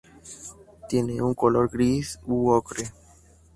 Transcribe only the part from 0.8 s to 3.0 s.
Tiene un color gris u ocre.